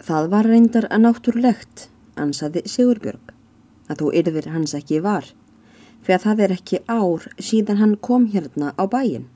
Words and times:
Það 0.00 0.30
var 0.32 0.46
reyndar 0.48 0.86
að 0.88 1.02
náttúrulegt, 1.04 1.88
ansaði 2.16 2.62
Sigurbjörg, 2.64 3.34
að 3.92 3.98
þú 4.00 4.12
yrðir 4.20 4.46
hans 4.54 4.72
ekki 4.78 5.02
var, 5.04 5.26
fyrir 6.00 6.16
að 6.16 6.24
það 6.24 6.40
er 6.44 6.54
ekki 6.54 6.80
ár 6.88 7.26
síðan 7.36 7.80
hann 7.82 7.96
kom 8.00 8.30
hérna 8.32 8.72
á 8.80 8.84
bæin 8.88 9.28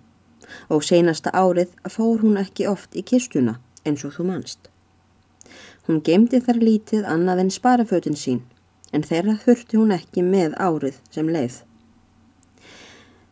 og 0.72 0.84
seinasta 0.84 1.32
árið 1.32 1.72
fór 1.88 2.22
hún 2.22 2.38
ekki 2.40 2.66
oft 2.68 2.96
í 2.96 3.02
kistuna 3.04 3.58
eins 3.84 4.04
og 4.08 4.16
þú 4.16 4.26
manst. 4.28 4.70
Hún 5.84 6.00
gemdi 6.04 6.40
þar 6.40 6.60
lítið 6.64 7.04
annað 7.08 7.44
en 7.44 7.52
sparafötin 7.52 8.16
sín, 8.16 8.40
en 8.92 9.04
þeirra 9.04 9.36
þurfti 9.44 9.80
hún 9.80 9.92
ekki 9.92 10.24
með 10.24 10.56
árið 10.56 11.00
sem 11.12 11.28
leið. 11.28 11.60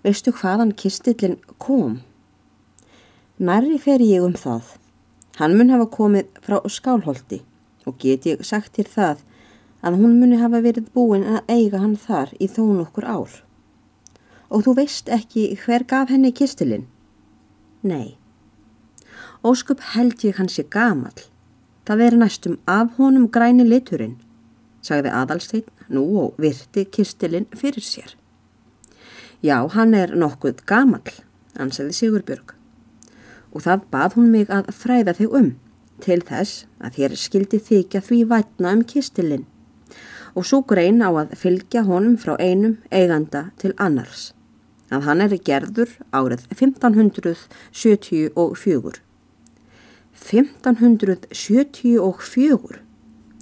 Veistu 0.05 0.35
hvaðan 0.37 0.75
kistillin 0.77 1.39
kom? 1.63 2.01
Nærri 3.39 3.79
fer 3.81 4.03
ég 4.05 4.25
um 4.27 4.37
það. 4.37 4.77
Hann 5.41 5.57
mun 5.57 5.73
hafa 5.73 5.87
komið 5.89 6.29
frá 6.45 6.59
skálholti 6.69 7.41
og 7.89 7.97
get 7.99 8.27
ég 8.29 8.43
sagt 8.45 8.75
til 8.77 8.85
það 8.89 9.23
að 9.83 9.99
hún 9.99 10.19
muni 10.21 10.39
hafa 10.39 10.61
verið 10.63 10.91
búin 10.95 11.25
að 11.25 11.49
eiga 11.51 11.81
hann 11.83 11.97
þar 11.99 12.35
í 12.39 12.49
þó 12.53 12.63
nokkur 12.77 13.07
ár. 13.09 13.33
Og 14.53 14.67
þú 14.67 14.77
veist 14.83 15.09
ekki 15.09 15.49
hver 15.65 15.87
gaf 15.89 16.13
henni 16.13 16.33
kistilinn? 16.37 16.85
Nei. 17.83 18.19
Óskup 19.43 19.81
held 19.95 20.23
ég 20.23 20.37
hann 20.39 20.53
sé 20.53 20.63
gamal. 20.69 21.17
Það 21.89 22.05
er 22.07 22.17
næstum 22.21 22.59
af 22.71 22.93
honum 22.99 23.27
græni 23.27 23.65
liturinn, 23.67 24.21
sagði 24.87 25.11
Adalstein 25.11 25.65
nú 25.91 26.05
og 26.23 26.37
virti 26.39 26.85
kistilinn 26.87 27.49
fyrir 27.59 27.83
sér. 27.83 28.15
Já, 29.43 29.67
hann 29.67 29.97
er 29.99 30.15
nokkuð 30.15 30.63
gamal, 30.69 31.03
ansæði 31.59 31.97
Sigurbjörg. 31.99 32.55
Og 33.53 33.65
það 33.67 33.87
bað 33.93 34.17
hún 34.17 34.33
mig 34.33 34.51
að 34.51 34.73
fræða 34.73 35.17
þig 35.19 35.39
um, 35.39 35.51
til 36.03 36.21
þess 36.27 36.67
að 36.81 36.99
þér 36.99 37.17
skildi 37.21 37.65
þykja 37.71 38.05
því 38.09 38.21
vætna 38.33 38.77
um 38.77 38.85
kistilinn 38.85 39.49
og 40.33 40.47
svo 40.49 40.63
grein 40.65 41.05
á 41.05 41.13
að 41.13 41.35
fylgja 41.37 41.83
honum 41.85 42.17
frá 42.17 42.39
einum 42.41 42.79
eiganda 42.91 43.51
til 43.61 43.75
annars 43.77 44.31
að 44.93 45.07
hann 45.09 45.25
er 45.25 45.33
gerður 45.41 45.89
árið 46.13 46.45
1574. 46.53 49.01
1574 50.23 52.79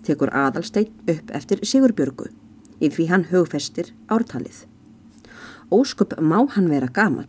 tekur 0.07 0.31
aðalsteinn 0.33 0.95
upp 1.11 1.31
eftir 1.37 1.59
Sigurbjörgu 1.67 2.27
í 2.81 2.89
því 2.89 3.05
hann 3.11 3.25
hugfestir 3.33 3.87
ártalið. 4.09 4.65
Óskup 5.71 6.15
má 6.19 6.49
hann 6.55 6.69
vera 6.71 6.89
gamal. 6.89 7.29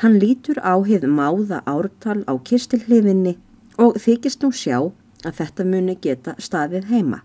Hann 0.00 0.16
lítur 0.16 0.56
á 0.64 0.80
hið 0.80 1.04
máða 1.04 1.60
ártal 1.68 2.22
á 2.24 2.32
kistilhlifinni 2.40 3.34
og 3.76 3.98
þykist 4.00 4.40
nú 4.40 4.48
sjá 4.56 4.78
að 5.28 5.34
þetta 5.40 5.66
muni 5.68 5.96
geta 6.00 6.32
staðið 6.40 6.88
heima. 6.88 7.18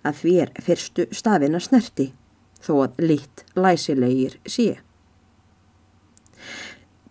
Að 0.00 0.22
því 0.22 0.32
er 0.44 0.52
fyrstu 0.64 1.06
stafina 1.12 1.60
snerti 1.60 2.06
þó 2.64 2.72
að 2.86 3.02
lít 3.04 3.44
læsilegir 3.52 4.38
sé. 4.48 4.80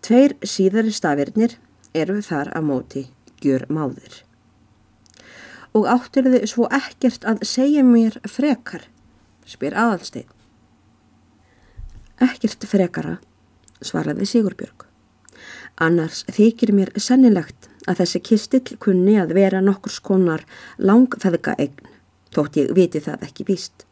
Tveir 0.02 0.34
síðari 0.42 0.96
stafirnir 0.96 1.60
eru 1.94 2.18
þar 2.26 2.50
að 2.58 2.68
móti 2.72 3.06
gjör 3.46 3.68
máður. 3.70 4.24
Og 5.78 5.86
áttur 5.86 6.32
þið 6.34 6.50
svo 6.50 6.66
ekkert 6.74 7.30
að 7.30 7.46
segja 7.46 7.86
mér 7.86 8.18
frekar, 8.26 8.88
spyr 9.46 9.78
aðalstein. 9.78 10.26
Ekkert 12.26 12.66
frekara, 12.66 13.20
svaraði 13.82 14.28
Sigurbjörg. 14.30 14.86
Annars 15.80 16.26
þykir 16.28 16.74
mér 16.76 16.94
sennilegt 17.00 17.70
að 17.88 18.02
þessi 18.04 18.24
kistill 18.32 18.80
kunni 18.80 19.16
að 19.22 19.36
vera 19.38 19.62
nokkur 19.64 19.94
skonar 19.94 20.44
langfæðga 20.78 21.56
eign, 21.58 21.78
þótt 22.36 22.60
ég 22.60 22.74
viti 22.76 23.02
það 23.04 23.30
ekki 23.30 23.48
víst 23.48 23.86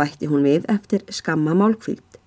bætti 0.00 0.30
hún 0.30 0.46
við 0.46 0.66
eftir 0.72 1.04
skamma 1.12 1.54
málkvíld. 1.58 2.18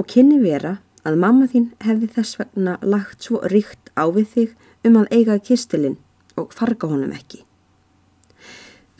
Og 0.00 0.08
kynni 0.08 0.40
vera 0.42 0.78
að 1.06 1.18
mamma 1.24 1.48
þín 1.50 1.70
hefði 1.84 2.08
þess 2.16 2.38
vegna 2.40 2.76
lagt 2.82 3.26
svo 3.26 3.42
ríkt 3.52 3.92
á 3.98 4.08
við 4.14 4.28
þig 4.34 4.52
um 4.88 5.00
að 5.02 5.10
eiga 5.16 5.38
kistilinn 5.48 5.98
og 6.40 6.54
farga 6.56 6.88
honum 6.90 7.12
ekki. 7.14 7.42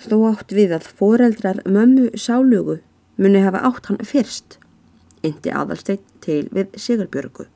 Þó 0.02 0.16
átt 0.32 0.52
við 0.54 0.74
að 0.76 0.88
foreldrar 0.98 1.62
mömmu 1.64 2.10
sálugu 2.18 2.80
muni 3.22 3.42
hafa 3.44 3.62
átt 3.68 3.88
hann 3.88 4.02
fyrst, 4.02 4.58
indi 5.26 5.52
aðalsteitt 5.52 6.04
til 6.24 6.46
við 6.54 6.76
Sigurbjörgu. 6.78 7.46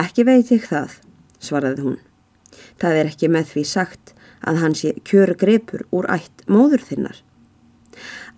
Ekki 0.00 0.24
veit 0.24 0.50
ég 0.54 0.64
það, 0.66 0.96
svaraði 1.42 1.84
hún. 1.86 1.98
Það 2.80 2.98
er 3.00 3.10
ekki 3.10 3.30
með 3.32 3.50
því 3.52 3.64
sagt 3.68 4.14
að 4.42 4.62
hann 4.62 4.74
sé 4.78 4.94
kjöru 5.08 5.36
greipur 5.38 5.84
úr 5.94 6.08
ætt 6.10 6.44
móður 6.50 6.84
þinnar. 6.86 7.18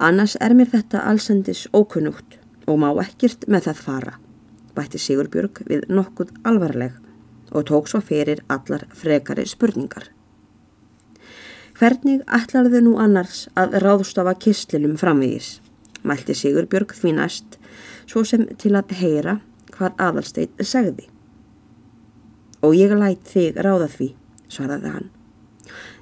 Annars 0.03 0.35
er 0.43 0.55
mér 0.59 0.73
þetta 0.73 1.05
allsendis 1.09 1.67
ókunnugt 1.73 2.39
og 2.67 2.81
má 2.83 2.91
ekkert 3.03 3.47
með 3.47 3.69
það 3.69 3.83
fara, 3.87 4.15
bætti 4.75 4.99
Sigurbjörg 4.99 5.63
við 5.69 5.87
nokkuð 5.89 6.35
alvarleg 6.49 6.99
og 7.55 7.67
tók 7.71 7.89
svo 7.89 8.01
fyrir 8.03 8.43
allar 8.51 8.87
frekari 8.99 9.47
spurningar. 9.47 10.11
Hvernig 11.79 12.23
ætlarðu 12.31 12.81
nú 12.87 12.97
annars 13.03 13.47
að 13.59 13.79
ráðstofa 13.83 14.35
kistlinum 14.39 14.99
framvegis? 14.99 15.59
Mælti 16.05 16.37
Sigurbjörg 16.37 16.95
því 16.95 17.15
næst, 17.19 17.59
svo 18.07 18.25
sem 18.29 18.47
til 18.61 18.75
að 18.77 18.93
heyra 19.01 19.39
hvað 19.75 20.01
aðalsteit 20.07 20.65
segði. 20.65 21.09
Og 22.65 22.77
ég 22.77 22.93
læt 22.97 23.25
þig 23.29 23.61
ráða 23.65 23.89
því, 23.93 24.11
svaraði 24.49 24.97
hann. 24.97 25.13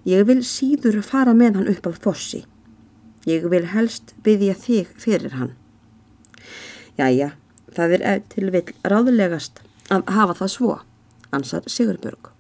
Ég 0.07 0.27
vil 0.27 0.41
síður 0.47 0.99
fara 1.07 1.35
með 1.35 1.61
hann 1.61 1.71
upp 1.71 1.87
á 1.87 1.93
fossi 1.95 2.43
Ég 3.29 3.45
vil 3.47 3.69
helst 3.71 4.17
byggja 4.27 4.55
þig 4.59 4.89
fyrir 4.99 5.37
hann. 5.39 5.53
Jæja, 6.99 7.33
það 7.71 7.95
er 8.01 8.23
til 8.33 8.49
vil 8.51 8.65
ráðulegast 8.83 9.61
að 9.95 10.11
hafa 10.11 10.35
það 10.41 10.51
svo, 10.57 10.73
ansar 11.31 11.69
Sigurbjörg. 11.71 12.33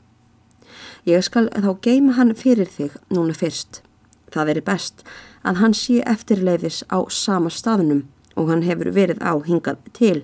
Ég 1.07 1.23
skal 1.23 1.49
þá 1.55 1.71
geima 1.87 2.17
hann 2.19 2.35
fyrir 2.35 2.67
þig 2.67 2.99
núna 3.15 3.35
fyrst. 3.35 3.83
Það 4.33 4.49
veri 4.51 4.65
best 4.65 5.03
að 5.45 5.59
hann 5.63 5.75
sé 5.77 6.01
eftirleifis 6.09 6.83
á 6.89 6.99
sama 7.11 7.51
staðnum 7.51 8.07
og 8.37 8.49
hann 8.49 8.65
hefur 8.65 8.93
verið 8.95 9.21
á 9.21 9.33
hingað 9.45 9.83
til 9.93 10.23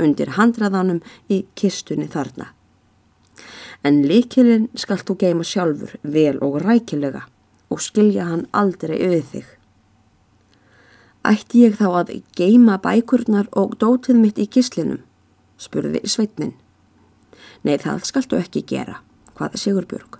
undir 0.00 0.34
handraðanum 0.38 1.02
í 1.28 1.44
kistunni 1.58 2.08
þarna. 2.08 2.50
En 3.84 4.02
líkilinn 4.08 4.68
skal 4.76 5.00
þú 5.00 5.16
geima 5.22 5.44
sjálfur 5.46 5.96
vel 6.02 6.36
og 6.44 6.60
rækilega 6.64 7.26
og 7.70 7.80
skilja 7.84 8.26
hann 8.28 8.46
aldrei 8.56 8.96
auðið 8.98 9.28
þig. 9.34 9.46
Ætti 11.30 11.66
ég 11.66 11.76
þá 11.76 11.86
að 12.00 12.14
geima 12.36 12.78
bækurnar 12.80 13.48
og 13.52 13.76
dótið 13.80 14.20
mitt 14.20 14.40
í 14.40 14.48
kislinum? 14.48 15.02
spurði 15.60 16.00
Sveitnin. 16.08 16.54
Nei, 17.60 17.76
það 17.76 18.06
skaltu 18.08 18.40
ekki 18.40 18.64
gera, 18.64 19.02
hvað 19.36 19.58
Sigurbjörg. 19.60 20.16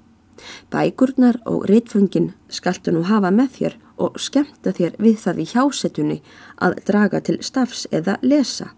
Bækurnar 0.71 1.41
og 1.47 1.67
reitfungin 1.71 2.33
skaltu 2.49 2.93
nú 2.95 3.05
hafa 3.09 3.31
með 3.35 3.57
þér 3.57 3.79
og 4.01 4.19
skemta 4.21 4.73
þér 4.77 4.97
við 4.99 5.17
það 5.25 5.41
í 5.43 5.47
hjásetunni 5.53 6.19
að 6.65 6.77
draga 6.89 7.21
til 7.21 7.39
stafs 7.45 7.87
eða 7.93 8.17
lesa. 8.23 8.71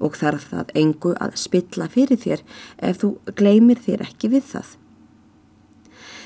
Og 0.00 0.16
þarf 0.16 0.48
það 0.52 0.74
engu 0.82 1.14
að 1.20 1.36
spilla 1.36 1.88
fyrir 1.92 2.20
þér 2.20 2.44
ef 2.90 3.02
þú 3.02 3.10
gleymir 3.36 3.82
þér 3.84 4.06
ekki 4.08 4.32
við 4.32 4.46
það. 4.54 4.76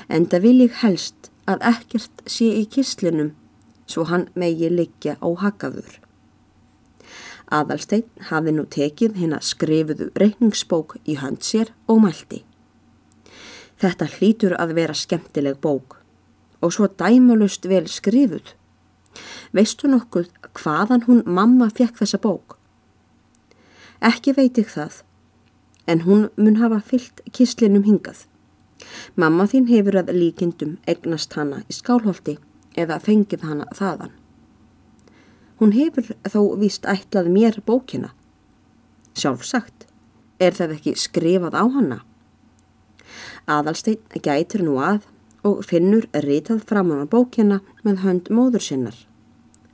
Enda 0.07 0.39
vil 0.39 0.59
ég 0.61 0.79
helst 0.83 1.31
að 1.49 1.65
ekkert 1.73 2.23
sé 2.29 2.47
í 2.61 2.65
kislinum 2.69 3.33
svo 3.89 4.05
hann 4.09 4.29
megi 4.33 4.69
liggja 4.71 5.17
á 5.21 5.27
hakaður. 5.41 5.99
Aðalstein 7.53 8.07
hafi 8.29 8.53
nú 8.55 8.65
tekið 8.65 9.19
hinn 9.21 9.35
að 9.37 9.45
skrifuðu 9.51 10.09
reikningsbók 10.17 10.97
í 11.05 11.19
hönd 11.21 11.45
sér 11.45 11.73
og 11.87 12.01
mælti. 12.05 12.41
Þetta 13.85 14.05
hlýtur 14.15 14.53
að 14.57 14.71
vera 14.79 14.93
skemmtileg 14.97 15.59
bók 15.61 15.99
og 16.65 16.71
svo 16.73 16.87
dæmalust 16.89 17.67
vel 17.69 17.85
skrifuð. 17.85 18.55
Veistu 19.53 19.85
nokkuð 19.91 20.31
hvaðan 20.57 21.03
hún 21.05 21.19
mamma 21.29 21.67
fekk 21.69 21.99
þessa 21.99 22.17
bók? 22.23 22.55
Ekki 24.01 24.33
veit 24.39 24.57
ég 24.57 24.71
það, 24.71 25.03
en 25.85 26.01
hún 26.07 26.23
mun 26.33 26.57
hafa 26.63 26.79
fyllt 26.87 27.21
kislinum 27.29 27.85
hingað. 27.85 28.23
Mamma 29.13 29.45
þín 29.53 29.69
hefur 29.69 29.99
að 30.01 30.09
líkindum 30.17 30.79
egnast 30.89 31.37
hana 31.37 31.61
í 31.69 31.77
skálholti 31.77 32.39
eða 32.73 32.97
fengið 33.05 33.45
hana 33.45 33.69
þaðan. 33.77 34.17
Hún 35.61 35.77
hefur 35.77 36.09
þó 36.25 36.41
víst 36.57 36.89
ætlað 36.89 37.29
mér 37.37 37.61
bókina. 37.69 38.15
Sjálfsagt, 39.13 39.85
er 40.41 40.57
það 40.57 40.77
ekki 40.79 40.97
skrifað 41.05 41.53
á 41.53 41.63
hana? 41.77 42.01
Aðalstein 43.45 44.01
gætir 44.25 44.63
nú 44.65 44.79
að 44.81 45.05
og 45.45 45.61
finnur 45.69 46.07
ritað 46.25 46.63
fram 46.65 46.91
á 46.93 47.05
bókina 47.05 47.61
með 47.85 48.01
hönd 48.05 48.29
móður 48.33 48.65
sinnar, 48.65 48.97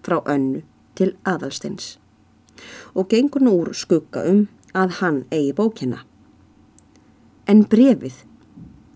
frá 0.04 0.20
önnu 0.28 0.64
til 0.96 1.14
aðalsteins 1.24 1.98
og 2.94 3.08
gengur 3.10 3.42
nú 3.42 3.56
úr 3.62 3.72
skugga 3.74 4.26
um 4.28 4.48
að 4.78 4.98
hann 5.00 5.22
eigi 5.32 5.54
bókina. 5.56 6.04
En 7.48 7.64
brefið, 7.66 8.22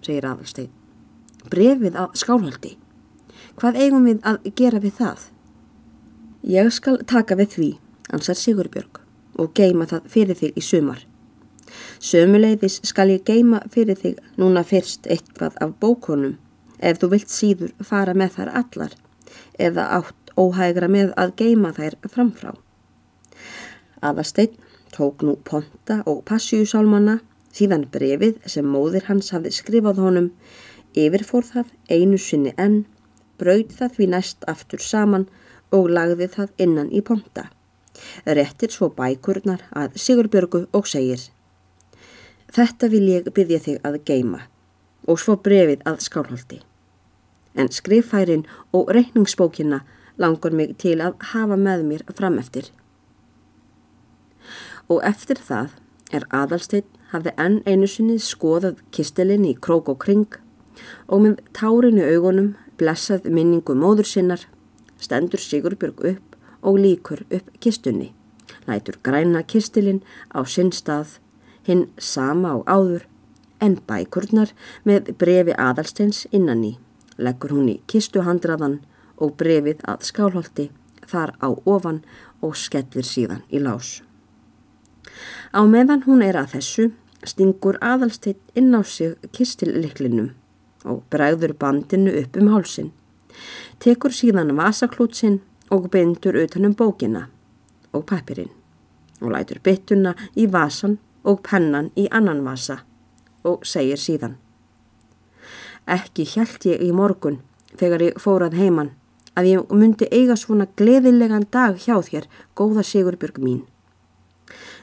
segir 0.05 0.27
aðalstein, 0.27 0.69
Brefið 1.45 1.97
að 2.01 2.15
skálhaldi. 2.17 2.71
Hvað 3.59 3.75
eigum 3.83 4.05
við 4.09 4.21
að 4.25 4.47
gera 4.57 4.79
við 4.81 4.95
það? 4.97 5.25
Ég 6.49 6.71
skal 6.73 6.97
taka 7.05 7.37
við 7.37 7.51
því, 7.53 7.67
ansar 8.17 8.39
Sigurbjörg, 8.39 8.97
og 9.37 9.53
geima 9.57 9.85
það 9.89 10.07
fyrir 10.09 10.39
þig 10.39 10.57
í 10.57 10.63
sumar. 10.65 11.03
Sömuleiðis 12.03 12.81
skal 12.83 13.09
ég 13.13 13.23
geima 13.27 13.61
fyrir 13.71 13.97
þig 13.99 14.19
núna 14.41 14.63
fyrst 14.67 15.07
eitthvað 15.07 15.55
af 15.63 15.75
bókonum 15.79 16.35
ef 16.79 16.99
þú 16.99 17.11
vilt 17.13 17.31
síður 17.31 17.73
fara 17.83 18.13
með 18.13 18.37
þær 18.37 18.51
allar 18.61 18.95
eða 19.67 19.87
átt 19.99 20.33
óhægra 20.35 20.89
með 20.91 21.13
að 21.17 21.35
geima 21.39 21.71
þær 21.75 21.95
framfrá. 22.11 22.51
Aðasteinn 24.03 24.57
tók 24.95 25.23
nú 25.23 25.37
ponta 25.43 26.01
og 26.05 26.23
passjúsálmanna 26.27 27.19
síðan 27.55 27.87
brefið 27.91 28.41
sem 28.51 28.67
móðir 28.67 29.07
hans 29.09 29.31
hafði 29.31 29.53
skrifað 29.55 30.01
honum 30.03 30.29
yfirfór 30.95 31.47
það 31.47 31.71
einu 31.89 32.19
sinni 32.19 32.53
enn, 32.59 32.83
brauð 33.39 33.71
það 33.75 33.95
því 33.97 34.09
næst 34.11 34.47
aftur 34.51 34.83
saman 34.83 35.27
og 35.75 35.89
lagði 35.91 36.27
það 36.35 36.65
innan 36.67 36.91
í 36.91 37.01
ponta. 37.03 37.49
Rettir 38.27 38.71
svo 38.71 38.91
bækurnar 38.91 39.63
að 39.71 39.95
Sigurbjörgu 39.99 40.65
og 40.75 40.87
segir 40.87 41.23
Þetta 42.53 42.89
vil 42.91 43.07
ég 43.09 43.29
byggja 43.33 43.59
þig 43.59 43.87
að 43.87 43.99
geima 44.05 44.45
og 45.05 45.19
svo 45.21 45.35
brefið 45.37 45.83
að 45.85 46.01
skálholti. 46.05 46.61
En 47.55 47.69
skriffærin 47.71 48.45
og 48.73 48.89
reikningsbókina 48.95 49.81
langur 50.17 50.51
mig 50.51 50.75
til 50.81 50.99
að 51.01 51.19
hafa 51.31 51.57
með 51.59 51.85
mér 51.89 52.03
frameftir. 52.17 52.71
Og 54.89 55.01
eftir 55.03 55.39
það 55.41 55.73
er 56.13 56.27
aðalsteinn 56.29 56.89
hafði 57.11 57.33
enn 57.41 57.61
einu 57.65 57.87
sinni 57.89 58.17
skoðað 58.21 58.81
kistelin 58.95 59.45
í 59.47 59.55
krók 59.55 59.89
og 59.91 60.01
kring 60.03 60.39
og 61.07 61.23
með 61.23 61.41
tárinu 61.55 62.05
augunum 62.11 62.53
blessað 62.79 63.29
minningu 63.31 63.75
móður 63.77 64.09
sinnar 64.09 64.45
stendur 65.01 65.41
Sigurbjörg 65.41 66.03
upp 66.11 66.35
og 66.65 66.79
líkur 66.81 67.25
upp 67.29 67.51
kistunni. 67.61 68.13
Lætur 68.67 68.97
græna 69.03 69.43
kistilin 69.43 70.01
á 70.33 70.41
sinn 70.45 70.71
stað 70.73 71.19
hinn 71.67 71.87
sama 71.97 72.55
á 72.55 72.57
áður 72.77 73.05
en 73.63 73.77
bækurnar 73.87 74.51
með 74.83 75.13
brefi 75.19 75.55
aðalsteins 75.57 76.25
innan 76.31 76.63
í. 76.63 76.73
Leggur 77.17 77.55
hún 77.55 77.69
í 77.71 77.77
kistuhandraðan 77.91 78.81
og 79.21 79.37
brefið 79.39 79.83
að 79.87 80.03
skálholti 80.09 80.69
þar 81.07 81.35
á 81.39 81.49
ofan 81.65 82.01
og 82.43 82.57
skellir 82.59 83.07
síðan 83.07 83.43
í 83.49 83.61
lás. 83.63 84.01
Á 85.55 85.63
meðan 85.63 86.03
hún 86.05 86.23
er 86.25 86.37
að 86.39 86.57
þessu 86.57 86.89
stingur 87.25 87.79
aðalsteinn 87.81 88.41
inn 88.59 88.75
á 88.75 88.81
sig 88.83 89.15
kistilliklinum 89.31 90.33
og 90.85 91.01
bregður 91.09 91.55
bandinu 91.57 92.13
upp 92.21 92.37
um 92.37 92.51
hálsin. 92.53 92.91
Tekur 93.79 94.13
síðan 94.13 94.53
vasaklútsinn 94.57 95.41
og 95.73 95.89
bindur 95.91 96.37
utanum 96.43 96.75
bókina 96.77 97.25
og 97.95 98.05
pappirinn 98.09 98.51
og 99.21 99.31
lætur 99.31 99.61
byttuna 99.63 100.13
í 100.35 100.45
vasan 100.51 100.99
og 101.25 101.41
pennan 101.49 101.91
í 101.97 102.07
annan 102.11 102.43
vasa 102.45 102.83
og 103.45 103.65
segir 103.65 104.01
síðan. 104.01 104.37
Ekki 105.85 106.25
hjælt 106.25 106.65
ég 106.69 106.81
í 106.81 106.91
morgun 106.93 107.41
þegar 107.77 108.07
ég 108.07 108.21
fórað 108.21 108.57
heiman 108.57 108.93
að 109.35 109.49
ég 109.51 109.73
myndi 109.75 110.07
eiga 110.11 110.37
svona 110.39 110.67
gleðilegan 110.79 111.47
dag 111.51 111.77
hjá 111.77 111.97
þér, 112.01 112.27
góða 112.55 112.83
Sigurbjörg 112.87 113.39
mín. 113.43 113.63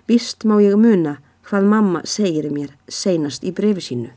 Vist 0.07 0.45
má 0.45 0.59
ég 0.61 0.77
muna 0.77 1.19
hvað 1.49 1.69
mamma 1.69 2.03
segir 2.05 2.51
mér 2.53 2.75
seinast 2.89 3.45
í 3.45 3.53
brefi 3.55 3.83
sínu. 3.89 4.11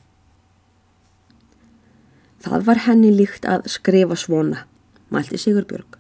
Það 2.46 2.66
var 2.68 2.84
henni 2.86 3.10
líkt 3.16 3.48
að 3.50 3.70
skrifa 3.74 4.18
svona, 4.20 4.66
mælti 5.10 5.40
Sigurbjörg, 5.42 5.98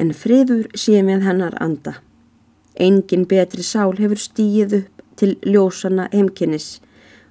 en 0.00 0.14
friður 0.16 0.66
sé 0.74 1.04
með 1.06 1.28
hennar 1.28 1.54
anda. 1.62 1.98
Engin 2.74 3.26
betri 3.30 3.62
sál 3.62 3.94
hefur 3.98 4.18
stíið 4.18 4.74
upp 4.80 4.97
til 5.18 5.36
ljósana 5.42 6.08
heimkynnis 6.12 6.78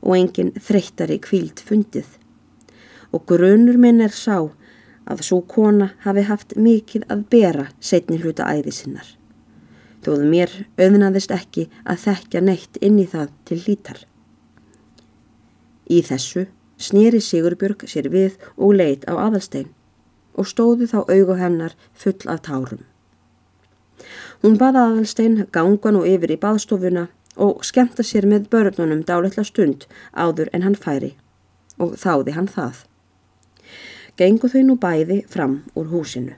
og 0.02 0.18
engin 0.18 0.54
þreyttari 0.60 1.20
kvíld 1.24 1.64
fundið. 1.64 2.08
Og 3.16 3.24
grunur 3.30 3.80
minn 3.80 4.04
er 4.04 4.14
sá 4.14 4.50
að 5.08 5.24
svo 5.24 5.40
kona 5.48 5.94
hafi 6.04 6.26
haft 6.28 6.58
mikið 6.60 7.08
að 7.14 7.24
bera 7.32 7.70
setni 7.80 8.20
hluta 8.22 8.48
æði 8.52 8.74
sinnar. 8.76 9.08
Þóðu 10.04 10.28
mér 10.32 10.54
auðnaðist 10.80 11.32
ekki 11.36 11.68
að 11.88 12.04
þekkja 12.04 12.44
neitt 12.44 12.78
inn 12.84 13.00
í 13.00 13.08
það 13.08 13.32
til 13.48 13.60
lítar. 13.64 14.04
Í 15.88 16.04
þessu 16.04 16.46
snýri 16.78 17.22
Sigurbjörg 17.24 17.88
sér 17.90 18.12
við 18.14 18.38
og 18.56 18.76
leit 18.78 19.08
á 19.08 19.16
aðalstein 19.16 19.72
og 20.38 20.48
stóðu 20.48 20.86
þá 20.92 21.00
augu 21.08 21.38
hennar 21.40 21.74
full 21.98 22.20
af 22.30 22.44
tárum. 22.46 22.84
Hún 24.44 24.60
baða 24.62 24.86
aðalstein 24.92 25.48
gangan 25.52 25.98
og 25.98 26.06
yfir 26.06 26.36
í 26.36 26.42
baðstofuna 26.42 27.08
og 27.38 27.64
skemmta 27.66 28.04
sér 28.04 28.28
með 28.30 28.50
börnunum 28.54 29.06
dáletla 29.08 29.46
stund 29.48 29.86
áður 30.14 30.50
en 30.54 30.66
hann 30.66 30.76
færi 30.76 31.14
og 31.78 31.96
þáði 32.02 32.34
hann 32.38 32.50
það. 32.50 32.84
Gengu 34.18 34.50
þau 34.50 34.62
nú 34.66 34.76
bæði 34.82 35.22
fram 35.30 35.60
úr 35.78 35.92
húsinu. 35.94 36.34